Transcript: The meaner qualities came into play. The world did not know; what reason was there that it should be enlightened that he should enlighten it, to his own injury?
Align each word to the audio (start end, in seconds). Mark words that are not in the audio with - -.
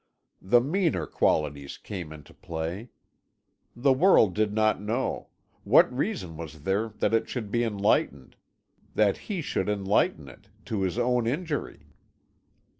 The 0.41 0.61
meaner 0.61 1.05
qualities 1.05 1.77
came 1.77 2.11
into 2.11 2.33
play. 2.33 2.89
The 3.75 3.93
world 3.93 4.33
did 4.33 4.51
not 4.51 4.81
know; 4.81 5.27
what 5.63 5.95
reason 5.95 6.37
was 6.37 6.63
there 6.63 6.89
that 6.97 7.13
it 7.13 7.29
should 7.29 7.51
be 7.51 7.63
enlightened 7.63 8.35
that 8.95 9.17
he 9.29 9.43
should 9.43 9.69
enlighten 9.69 10.27
it, 10.27 10.49
to 10.65 10.81
his 10.81 10.97
own 10.97 11.27
injury? 11.27 11.85